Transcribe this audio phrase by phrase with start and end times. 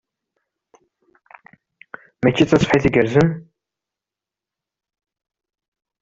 [2.21, 3.29] Mačči d taṣebḥit igerrzen?